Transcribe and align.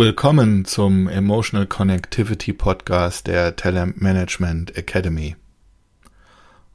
Willkommen 0.00 0.64
zum 0.64 1.08
Emotional 1.08 1.66
Connectivity 1.66 2.52
Podcast 2.52 3.26
der 3.26 3.56
Talent 3.56 4.00
Management 4.00 4.76
Academy. 4.76 5.34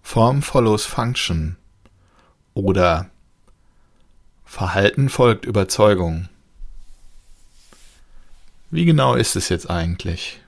Form 0.01 0.41
follows 0.41 0.85
Function 0.85 1.55
oder 2.53 3.09
Verhalten 4.43 5.07
folgt 5.07 5.45
Überzeugung. 5.45 6.27
Wie 8.69 8.83
genau 8.83 9.15
ist 9.15 9.37
es 9.37 9.47
jetzt 9.47 9.69
eigentlich? 9.69 10.41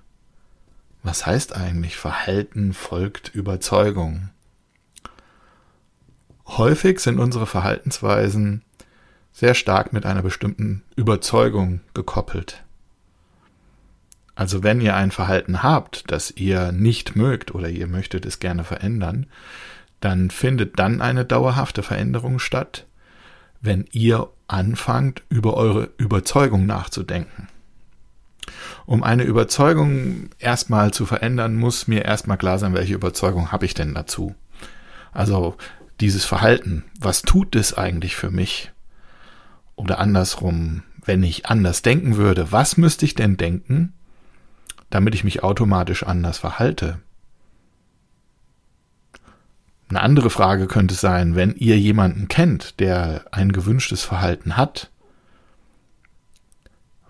Was 1.01 1.25
heißt 1.25 1.55
eigentlich 1.55 1.95
Verhalten 1.95 2.73
folgt 2.73 3.29
Überzeugung? 3.33 4.31
Häufig 6.45 6.99
sind 6.99 7.19
unsere 7.19 7.47
Verhaltensweisen 7.47 8.63
sehr 9.31 9.53
stark 9.53 9.93
mit 9.93 10.05
einer 10.05 10.23
bestimmten 10.23 10.83
Überzeugung 10.97 11.79
gekoppelt. 11.93 12.64
Also 14.35 14.63
wenn 14.63 14.81
ihr 14.81 14.95
ein 14.95 15.11
Verhalten 15.11 15.63
habt, 15.63 16.11
das 16.11 16.31
ihr 16.31 16.71
nicht 16.71 17.15
mögt 17.15 17.55
oder 17.55 17.69
ihr 17.69 17.87
möchtet 17.87 18.25
es 18.25 18.39
gerne 18.39 18.63
verändern, 18.63 19.27
dann 20.01 20.29
findet 20.29 20.77
dann 20.77 21.01
eine 21.01 21.25
dauerhafte 21.25 21.81
Veränderung 21.81 22.39
statt, 22.39 22.85
wenn 23.61 23.85
ihr 23.91 24.27
anfangt, 24.47 25.23
über 25.29 25.55
eure 25.55 25.89
Überzeugung 25.97 26.65
nachzudenken. 26.65 27.47
Um 28.85 29.03
eine 29.03 29.23
Überzeugung 29.23 30.29
erstmal 30.37 30.91
zu 30.91 31.05
verändern, 31.05 31.55
muss 31.55 31.87
mir 31.87 32.05
erstmal 32.05 32.37
klar 32.37 32.59
sein, 32.59 32.75
welche 32.75 32.93
Überzeugung 32.93 33.51
habe 33.51 33.65
ich 33.65 33.73
denn 33.73 33.95
dazu. 33.95 34.35
Also 35.11 35.55
dieses 36.01 36.25
Verhalten, 36.25 36.83
was 36.99 37.23
tut 37.23 37.55
es 37.55 37.73
eigentlich 37.73 38.15
für 38.15 38.29
mich? 38.29 38.71
Oder 39.75 39.99
andersrum, 39.99 40.83
wenn 41.03 41.23
ich 41.23 41.47
anders 41.47 41.81
denken 41.81 42.17
würde, 42.17 42.51
was 42.51 42.77
müsste 42.77 43.05
ich 43.05 43.15
denn 43.15 43.37
denken, 43.37 43.93
damit 44.95 45.13
ich 45.13 45.25
mich 45.25 45.43
automatisch 45.43 46.03
anders 46.03 46.37
verhalte? 46.37 46.99
Eine 49.89 50.01
andere 50.01 50.29
Frage 50.29 50.67
könnte 50.67 50.95
sein, 50.95 51.35
wenn 51.35 51.53
ihr 51.55 51.77
jemanden 51.77 52.29
kennt, 52.29 52.79
der 52.79 53.25
ein 53.31 53.51
gewünschtes 53.51 54.03
Verhalten 54.03 54.55
hat, 54.55 54.89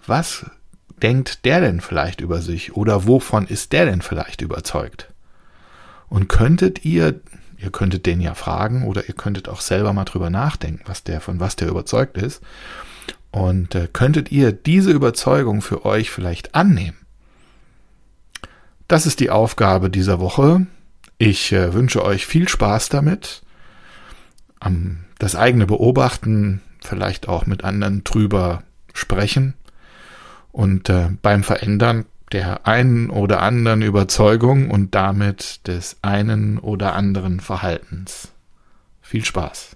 was 0.07 0.49
denkt 1.01 1.45
der 1.45 1.61
denn 1.61 1.79
vielleicht 1.79 2.21
über 2.21 2.41
sich 2.41 2.75
oder 2.75 3.05
wovon 3.05 3.45
ist 3.45 3.71
der 3.71 3.85
denn 3.85 4.01
vielleicht 4.01 4.41
überzeugt? 4.41 5.13
Und 6.09 6.27
könntet 6.27 6.85
ihr 6.85 7.21
Ihr 7.57 7.71
könntet 7.71 8.05
den 8.05 8.19
ja 8.19 8.33
fragen 8.33 8.83
oder 8.83 9.07
ihr 9.07 9.15
könntet 9.15 9.47
auch 9.47 9.61
selber 9.61 9.93
mal 9.93 10.03
drüber 10.03 10.29
nachdenken, 10.29 10.83
was 10.85 11.03
der, 11.05 11.21
von 11.21 11.39
was 11.39 11.55
der 11.55 11.69
überzeugt 11.69 12.17
ist. 12.17 12.41
Und 13.31 13.75
äh, 13.75 13.87
könntet 13.91 14.29
ihr 14.29 14.51
diese 14.51 14.91
Überzeugung 14.91 15.61
für 15.61 15.85
euch 15.85 16.11
vielleicht 16.11 16.53
annehmen? 16.53 17.04
Das 18.87 19.05
ist 19.05 19.19
die 19.19 19.29
Aufgabe 19.29 19.89
dieser 19.89 20.19
Woche. 20.19 20.67
Ich 21.17 21.51
äh, 21.51 21.73
wünsche 21.73 22.03
euch 22.03 22.25
viel 22.25 22.47
Spaß 22.47 22.89
damit. 22.89 23.41
Am, 24.59 25.05
das 25.17 25.35
eigene 25.35 25.65
Beobachten, 25.65 26.61
vielleicht 26.81 27.27
auch 27.27 27.45
mit 27.45 27.63
anderen 27.63 28.03
drüber 28.03 28.63
sprechen. 28.93 29.53
Und 30.51 30.89
äh, 30.89 31.09
beim 31.21 31.43
Verändern 31.43 32.05
der 32.31 32.65
einen 32.67 33.09
oder 33.09 33.41
anderen 33.41 33.81
Überzeugung 33.81 34.69
und 34.71 34.95
damit 34.95 35.67
des 35.67 35.97
einen 36.01 36.57
oder 36.59 36.93
anderen 36.93 37.39
Verhaltens. 37.39 38.31
Viel 39.01 39.23
Spaß! 39.23 39.75